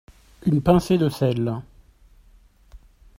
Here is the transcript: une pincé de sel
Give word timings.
une 0.47 0.63
pincé 0.63 0.97
de 0.97 1.09
sel 1.09 1.61